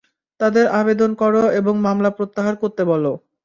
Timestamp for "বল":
2.85-3.05